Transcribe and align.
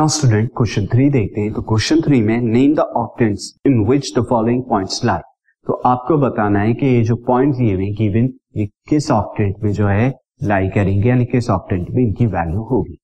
Now 0.00 0.08
student 0.08 0.48
question 0.56 0.86
three 0.86 1.08
देखते 1.10 1.40
हैं। 1.40 1.52
तो 1.52 1.62
क्वेश्चन 1.62 2.00
थ्री 2.00 2.20
में 2.20 2.40
name 2.42 2.74
the 2.74 2.80
octants 2.96 3.48
in 3.66 3.74
which 3.88 4.12
the 4.18 4.22
following 4.28 4.62
points 4.68 5.04
lie 5.04 5.20
तो 5.66 5.72
आपको 5.86 6.16
बताना 6.18 6.60
है 6.60 6.72
कि 6.74 6.86
ये 6.86 7.02
जो 7.04 7.16
पॉइंट 7.26 7.54
दिए 7.56 7.74
हुए 7.74 7.88
गिवन 7.98 8.28
ये 8.56 8.66
किस 8.88 9.10
ऑक्टेंट 9.10 9.56
में 9.64 9.70
जो 9.72 9.86
है 9.88 10.08
लाई 10.42 10.68
करेंगे, 10.68 11.08
यानी 11.08 11.24
किस 11.24 11.50
ऑक्टेंट 11.50 11.90
में 11.90 12.02
इनकी 12.02 12.26
वैल्यू 12.26 12.62
होगी। 12.70 12.96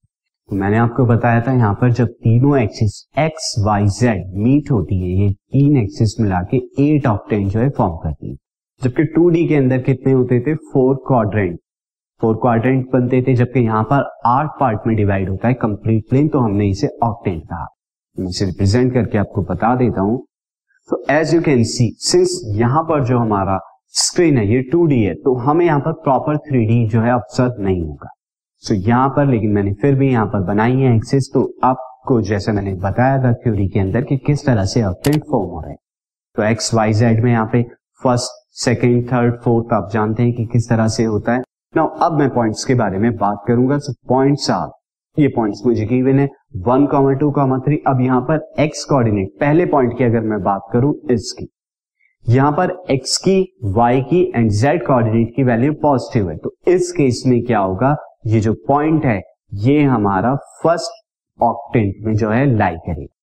तो 0.48 0.56
मैंने 0.56 0.78
आपको 0.78 1.04
बताया 1.06 1.40
था 1.40 1.52
यहाँ 1.52 1.74
पर 1.74 1.92
जब 1.92 2.14
तीनों 2.22 2.56
axis 2.58 2.98
X 3.18 3.54
Y 3.66 3.86
Z 3.90 4.32
meet 4.36 4.70
होती 4.70 5.00
है, 5.02 5.10
ये 5.18 5.30
तीन 5.30 5.76
एक्सिस 5.76 6.18
मिला 6.20 6.42
के 6.54 6.62
एट 6.84 7.06
ऑक्टेंट 7.06 7.46
जो 7.46 7.60
है 7.60 7.68
फॉर्म 7.78 7.96
करती 7.96 8.30
है। 8.30 8.36
जबकि 8.82 9.04
टू 9.14 9.30
के 9.48 9.56
अंदर 9.56 9.82
कितने 9.82 10.12
होते 10.12 10.40
थे? 10.40 10.54
फोर 10.54 10.96
क्वाड्रेंट 11.06 11.58
फोर 12.20 12.36
क्वाड्रेंट 12.36 12.86
बनते 12.92 13.20
थे 13.22 13.34
जबकि 13.34 13.60
यहाँ 13.60 13.82
पर 13.84 14.04
आठ 14.26 14.50
पार्ट 14.60 14.86
में 14.86 14.96
डिवाइड 14.96 15.28
होता 15.28 15.48
है 15.48 15.54
कंप्लीट 15.54 16.08
प्लेन 16.10 16.28
तो 16.28 16.38
हमने 16.38 16.68
इसे 16.68 16.88
ऑक्टेंट 17.02 17.42
कहा। 17.42 17.66
इसे 18.16 18.44
रिप्रेजेंट 18.44 18.92
करके 18.94 19.18
आपको 19.18 19.42
बता 19.44 19.74
देता 19.76 20.00
हूँ। 20.00 20.18
तो 20.88 21.02
as 21.10 21.34
you 21.34 21.40
can 21.42 21.62
see 21.64 21.90
since 22.00 22.40
यहाँ 22.56 22.82
पर 22.82 23.04
जो 23.04 23.18
हमारा 23.18 23.58
स्क्रीन 23.94 24.38
है 24.38 24.46
ये 24.46 24.60
टू 24.62 24.86
है 24.90 25.14
तो 25.14 25.34
हमें 25.38 25.64
यहाँ 25.66 25.80
पर 25.80 25.92
प्रॉपर 26.02 26.36
थ्री 26.38 26.86
जो 26.88 27.00
है 27.00 27.12
ऑब्ज़र्व 27.14 27.62
नहीं 27.62 27.82
होगा। 27.82 28.08
सो 28.64 28.74
so, 28.74 28.80
यहाँ 28.80 29.08
पर 29.08 29.26
लेकिन 29.26 29.50
मैंने 29.52 29.72
फिर 29.72 29.94
भी 29.94 30.10
यहाँ 30.10 30.26
पर 30.26 30.42
बनाई 30.44 30.76
है 30.76 30.94
एक्सिस 30.96 31.32
तो 31.32 31.42
आपको 31.64 32.20
जैसे 32.22 32.52
मैंने 32.52 32.74
बताया 32.82 33.18
था 33.24 33.32
थ्योरी 33.34 33.68
के 33.68 33.80
अंदर 33.80 34.04
कि 34.04 34.16
किस 34.26 34.44
तरह 34.46 34.64
से 34.64 34.82
ऑक्टेंट 34.84 35.22
फॉर्म 35.22 35.50
हो 35.50 35.60
रहे 35.60 35.70
हैं। 35.70 35.78
तो 36.36 36.42
एक्स 36.42 36.72
वाई 36.74 36.92
जेड 36.92 37.22
में 37.24 37.30
यहाँ 37.30 37.48
पे 37.52 37.62
फ़र्स्ट 38.02 38.32
सेकेंड 38.60 39.06
थर्ड 39.12 39.40
फोर्थ 39.42 39.72
आप 39.74 39.90
जानते 39.92 40.22
हैं 40.22 40.32
कि 40.32 40.46
किस 40.46 40.68
तरह 40.68 40.88
से 40.88 41.04
होता 41.04 41.32
है। 41.32 41.42
नाउ 41.76 41.88
अब 42.02 42.12
मैं 42.18 42.28
पॉइंट्स 42.30 42.64
के 42.64 42.74
बारे 42.74 42.98
में 42.98 43.16
बात 43.16 43.42
करूँगा। 43.48 43.76
सो 43.78 43.92
पॉइंट्स 44.08 44.50
आर 44.50 44.68
ये 45.16 45.28
पॉइंट्स 45.28 45.60
मुझे 45.66 45.84
गिवन 45.86 46.18
है। 46.18 46.28
One 46.66 46.86
comma 46.86 47.12
two 47.12 47.30
comma 47.30 47.58
three 47.58 47.76
अब 47.86 48.00
यहाँ 48.00 48.20
पर 48.20 48.62
एक्स 48.62 48.84
कोऑर्डिनेट 48.84 49.28
पहले 49.40 49.66
पॉइंट 49.66 49.96
की 49.98 50.04
अगर 50.04 50.20
मैं 50.22 50.40
बात 50.42 50.68
करूँ 50.72 50.94
इसकी 51.10 51.46
यहाँ 52.24 52.52
पर 52.52 52.72
एक्स 52.90 53.16
की 53.18 53.36
वाई 53.74 54.00
की 54.02 54.22
एंड 54.36 54.50
जेड 54.52 54.86
कोऑर्डिनेट 54.86 55.32
की 55.36 55.42
वैल्यू 55.44 55.72
पॉजिटिव 55.82 56.30
है। 56.30 56.36
तो 56.36 56.54
इस 56.68 56.90
केस 56.92 57.22
में 57.26 57.40
क्या 57.44 57.58
होगा? 57.58 57.94
ये 58.26 58.40
जो 58.40 58.54
पॉइंट 58.68 59.04
है, 59.04 59.20
ये 59.54 59.82
हमारा 59.84 60.34
फ़र्स्ट 60.62 61.02
ऑक्टेंट 61.40 61.94
में 62.00 62.14
जो 62.14 62.30
है 62.30 62.44
लाई 62.56 62.76
करेगा। 62.86 63.14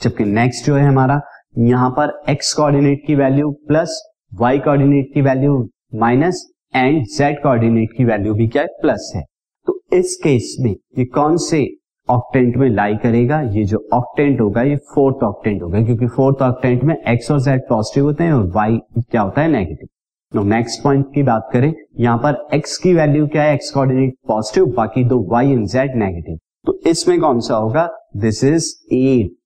जबकि 0.00 0.24
नेक्स्ट 0.24 0.66
जो 0.66 0.74
है 0.76 0.86
हमारा, 0.86 1.20
यहाँ 1.58 1.90
पर 1.90 2.18
एक्स 2.28 2.52
कोऑर्डिनेट 2.54 3.06
की 3.06 3.14
वैल्यू 3.14 3.50
प्लस 3.68 4.02
वाई 4.32 4.58
कोऑर्डिनेट 4.58 5.14
की 5.14 5.22
value 5.22 5.62
minus 5.94 6.50
and 6.74 7.04
Z 7.06 7.42
coordinate 7.42 7.96
की 7.96 8.04
वैल्यू 8.04 8.34
भी 8.34 8.48
क्या 8.48 8.62
है? 8.62 8.68
प्लस 8.82 9.12
है। 9.16 9.22
तो 9.66 9.80
इस 9.92 10.16
केस 10.22 10.56
में 10.60 10.70
ये 10.70 11.04
कौन 11.14 11.36
से 11.38 11.66
ऑक्टेंट 12.08 12.56
में 12.56 12.68
लाई 12.70 12.96
करेगा? 12.96 13.40
ये 13.42 13.64
जो 13.64 13.78
ऑक्टेंट 13.92 14.40
होगा, 14.40 14.62
ये 14.62 14.76
फोर्थ 14.94 15.22
ऑक्टेंट 15.24 15.62
होगा, 15.62 15.82
क्योंकि 15.84 16.06
फोर्थ 16.06 16.42
ऑक्टेंट 16.42 16.82
में 16.84 16.94
एक्स 16.96 17.30
और 17.30 17.40
जेड 17.40 17.60
पॉजिटिव 17.68 18.04
होते 18.04 18.24
हैं 18.24 18.32
और 18.32 18.46
वाई 18.54 18.78
क्या 19.00 19.20
होता 19.20 19.42
है? 19.42 19.48
नेगेटिव 19.50 19.88
तो 20.32 20.42
नेक्स्ट 20.44 20.82
पॉइंट 20.82 21.06
की 21.14 21.22
बात 21.22 21.48
करें, 21.52 21.72
यहाँ 22.00 22.18
पर 22.18 22.48
एक्स 22.54 22.76
की 22.78 22.94
वैल्यू 22.94 23.26
क्या 23.26 23.42
है? 23.42 23.54
एक्स 23.54 23.70
कोऑर्डिनेट 23.70 24.14
पॉजिटिव 24.28 24.66
बाकी 24.76 25.04
दो 25.04 25.20
वाई 25.30 25.52
एंड 25.52 25.66
जेड 25.66 25.94
नेगेटिव 25.96 26.38
तो 26.66 26.78
इसमें 26.86 27.20
कौन 27.20 27.40
सा 27.40 27.56
होगा? 27.56 27.88
दिस 28.16 28.42
इज़ 28.44 28.72
एट 28.94 29.36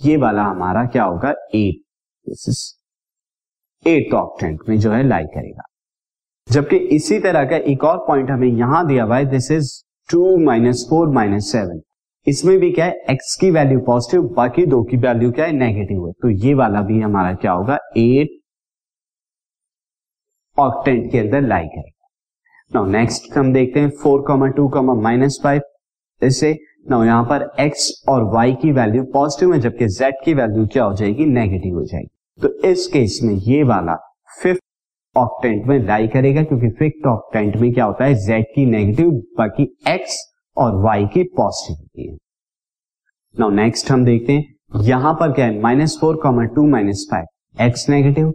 ये 0.00 0.16
वाला 0.16 0.42
हमारा 0.44 0.84
क्या 0.86 1.04
होगा? 1.04 1.30
At 1.30 1.80
this 2.26 2.44
is 2.48 3.88
at 3.88 4.14
octant 4.14 4.68
में 4.68 4.78
जो 4.78 4.92
है 4.92 5.02
लाई 5.02 5.24
करेगा। 5.34 5.62
जबकि 6.48 6.76
इसी 6.96 7.18
तरह 7.20 7.44
का 7.44 7.56
एक 7.70 7.84
और 7.84 7.98
पॉइंट 7.98 8.30
हमें 8.30 8.48
यहाँ 8.48 8.86
दिया 8.86 9.04
हुआ 9.04 9.16
है 9.16 9.24
this 9.26 9.50
is 9.50 9.70
two 10.08 10.36
minus 10.38 10.86
four 10.90 11.08
minus 11.08 11.50
seven 11.52 11.80
इसमें 12.26 12.58
भी 12.58 12.70
क्या 12.72 12.84
है? 12.84 12.92
एक्स 13.10 13.36
की 13.40 13.50
वैल्यू 13.50 13.80
पॉजिटिव 13.80 14.22
बाकी 14.36 14.66
दो 14.66 14.82
की 14.82 14.96
वैल्यू 14.96 15.30
क्या 15.32 15.44
है? 15.44 15.52
नेगेटिव 15.52 16.06
है। 16.06 16.12
तो 16.12 16.30
ये 16.46 16.54
वाला 16.54 16.80
भी 16.82 17.00
हमारा 17.00 17.32
क्या 17.34 17.52
होगा? 17.52 17.78
एट 17.96 18.40
ऑक्टेंट 20.58 21.10
के 21.12 21.18
अंदर 21.18 21.40
लाई 21.40 21.66
करेगा। 21.66 22.08
नाउ 22.74 22.86
नेक्स्ट 22.90 23.36
हम 23.38 23.52
देखते 23.52 23.80
हैं 23.80 23.90
four 24.02 24.22
comma 24.22 24.46
two 24.48 24.68
comma 24.68 24.94
minus 25.02 25.38
five 25.42 25.62
इससे 26.22 26.56
नाउ 26.90 27.04
यहाँ 27.04 27.24
पर 27.24 27.48
एक्स 27.60 27.90
और 28.08 28.24
वाई 28.34 28.54
की 28.54 28.72
वैल्यू 28.72 29.02
पॉजिटिव 29.12 29.52
है, 29.54 29.60
जबकि 29.60 29.88
जेड 29.88 30.14
की 30.24 30.34
वैल्यू 30.34 30.66
क्या 30.66 30.84
हो 30.84 30.94
जाएगी? 30.94 31.24
नेगेटिव 31.26 31.74
हो 31.74 31.84
जाएगी। 31.84 32.42
तो 32.42 32.68
इस 32.68 32.86
केस 32.86 33.20
में 33.22 33.34
ये 33.34 33.62
वाला 33.64 33.96
फिफ्थ 34.42 34.60
ऑक्टेंट 35.16 35.66
में 35.66 35.78
लाई 35.78 36.08
करेगा, 36.08 36.42
क्योंकि 36.42 36.68
फिफ्थ 36.70 37.06
ऑक्टेंट 37.06 37.56
में 37.56 37.72
क्या 37.72 37.84
होता 37.84 38.04
है? 38.04 38.14
जेड 38.16 38.44
की 38.54 38.66
नेगेटिव 38.66 39.10
बाकी 39.38 39.62
एक्स 39.88 40.16
और 40.56 40.80
वाई 40.82 41.06
की 41.06 41.22
पॉजिटिव 41.36 41.76
होती 41.76 42.08
है। 42.08 42.16
नाउ 43.34 43.50
नेक्स्ट 43.52 43.90
हम 43.90 44.04
देखते 44.04 44.32
हैं, 44.32 44.44
यहाँ 44.82 45.12
पर 45.14 45.32
क्या 45.32 45.46
है? 45.46 45.60
Minus 45.60 45.98
four 46.00 46.16
comma 46.16 46.44
two 46.46 46.66
minus 46.68 47.06
five 47.10 47.64
X 47.66 47.88
negative 47.88 48.32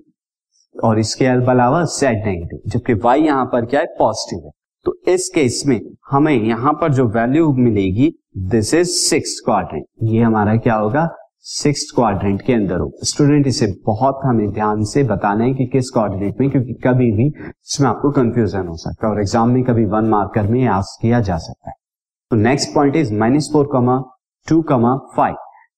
और 0.76 1.00
इसके 1.00 1.26
अलावा 1.26 1.84
जेड 1.92 2.26
नेगेटिव 2.26 2.60
जबकि 2.68 2.94
वाई 3.04 3.22
यहाँ 3.22 3.46
पर 3.46 3.66
क्या 3.66 3.80
है? 3.80 3.86
पॉजिटिव 4.00 4.46
है। 4.46 4.52
तो 4.86 4.96
इस 5.08 5.30
केस 5.30 5.64
में 5.68 5.80
हमें 6.12 6.34
यहाँ 6.34 6.74
पर 6.74 6.94
जो 6.94 7.08
वैल्यू 7.10 7.52
मिलेगी 7.56 8.12
दिस 8.52 8.74
इज़ 8.74 8.90
सिक्स 8.90 9.40
क्वाड्रेंट 9.46 9.86
ये 10.04 10.22
हमारा 10.22 10.56
क्या 10.58 10.76
होगा? 10.76 11.10
सिक्स 11.46 11.84
क्वाड्रेंट 11.96 12.42
के 12.42 12.54
अंदर 12.54 12.80
हो। 12.80 12.92
स्टूडेंट 13.04 13.48
इसे 13.48 13.68
बहुत 13.86 14.20
हमें 14.26 14.50
ध्यान 14.52 14.84
से 14.84 15.04
बताना 15.04 15.44
है 15.44 15.54
कि 15.54 15.66
किस 15.68 15.90
क्वाड्रेंट 15.90 16.40
में, 16.40 16.50
क्योंकि 16.50 16.74
कभी 16.84 17.12
भी 17.12 17.26
इसमें 17.28 17.88
आपको 17.90 18.12
कंफ्यूजन 18.14 18.68
हो 18.68 18.76
सकता 18.78 19.08
है 19.08 19.14
और 19.14 19.20
एग्ज़ाम 19.22 19.50
में 19.50 19.64
कभी 19.64 19.86
वन 19.88 20.10
मार्कर 20.10 20.48
में 20.48 20.66
आस्क 20.70 21.02
किया 21.02 21.20
जा 21.22 21.38
सकता 21.40 21.70
है। 21.70 21.76
तो 22.32 22.38
next 22.38 22.74
point 22.76 22.96
is 22.96 23.14
minus 23.16 23.50
four 23.54 23.70
comma 23.74 24.00
two 24.48 24.62
comma 24.64 24.96
five 25.18 25.36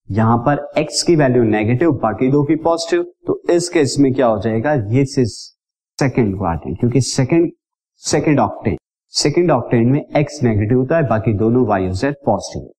यहाँ 0.10 0.38
पर 0.48 0.68
एक्स 0.78 1.02
की 1.04 1.16
वैल्यू 1.16 1.44
नेगेटिव 1.46 1.92
बाकी 2.04 2.32
दो 2.32 2.44
की 2.44 2.56
पॉजिटिव 2.64 3.04
तो 3.28 3.42
इस 3.52 3.70
केस 3.70 3.96
में 4.00 4.14
क्या 4.14 4.28
हो 4.28 4.40
जाएगा? 4.42 4.74
ये 4.74 5.06
सेकेंड 5.06 6.38
क्वाड्रेंट 6.38 6.80
क्योंकि 6.80 7.02
second 7.04 7.52
second 8.04 8.40
octant 8.40 8.78
second 9.14 9.52
octant 9.52 9.90
में 9.90 10.02
एक्स 10.18 10.44
नेगेटिव 10.44 10.78
होता 10.78 10.98
है, 10.98 11.04
बाकी 11.04 11.34
दोनों 11.36 11.66
Y 11.68 11.90
Z 11.92 12.16
positive 12.26 12.72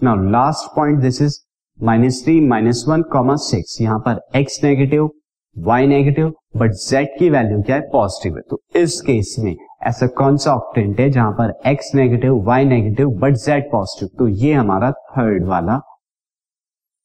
now 0.00 0.30
last 0.30 0.76
point 0.76 1.00
this 1.00 1.22
is 1.22 1.43
minus 1.80 2.22
three, 2.24 2.40
minus 2.40 2.84
one, 2.88 3.02
comma 3.02 3.34
six. 3.36 3.80
यहाँ 3.80 3.98
पर 3.98 4.20
X 4.38 4.58
negative 4.64 5.10
Y 5.56 5.86
negative 5.86 6.32
but 6.56 6.72
Z 6.72 7.08
की 7.18 7.30
वैल्यू 7.30 7.60
क्या 7.62 7.76
है? 7.76 7.82
पॉजिटिव 7.92 8.36
है। 8.36 8.42
तो 8.50 8.60
इस 8.76 9.00
केस 9.00 9.34
में 9.38 9.54
ऐसा 9.86 10.06
कौन 10.18 10.36
सा 10.36 10.54
ऑप्टेंट 10.54 11.00
है 11.00 11.08
जहाँ 11.10 11.32
पर 11.32 11.52
X 11.66 11.90
negative 11.94 12.40
Y 12.44 12.64
negative 12.64 13.10
but 13.20 13.36
Z 13.36 13.70
positive 13.72 14.08
तो 14.18 14.28
ये 14.28 14.52
हमारा 14.52 14.90
थर्ड 14.92 15.46
वाला 15.46 15.80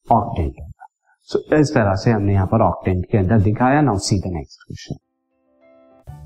ऑक्टेंट 0.07 0.53
है। 0.59 0.69
सो 1.29 1.43
इस 1.55 1.73
तरह 1.73 1.95
से 1.95 2.11
हमने 2.11 2.33
यहाँ 2.33 2.47
पर 2.47 2.61
ऑक्टेंट 2.61 3.05
के 3.11 3.17
अंदर 3.17 3.41
दिखाया। 3.41 3.81
Now 3.81 3.97
see 3.99 4.19
the 4.19 4.33
next 4.33 4.63
question 4.67 4.95